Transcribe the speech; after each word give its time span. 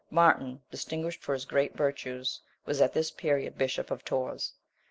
Martin, 0.09 0.59
distinguished 0.71 1.21
for 1.21 1.31
his 1.33 1.45
great 1.45 1.77
virtues, 1.77 2.41
was 2.65 2.81
at 2.81 2.93
this 2.93 3.11
period 3.11 3.55
bishop 3.55 3.91
of 3.91 4.03
Tours. 4.03 4.53